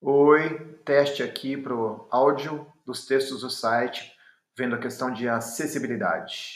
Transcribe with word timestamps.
Oi, 0.00 0.78
teste 0.84 1.22
aqui 1.22 1.56
para 1.56 1.74
o 1.74 2.06
áudio 2.10 2.70
dos 2.84 3.06
textos 3.06 3.40
do 3.40 3.48
site, 3.48 4.12
vendo 4.56 4.74
a 4.74 4.78
questão 4.78 5.10
de 5.10 5.26
acessibilidade. 5.26 6.55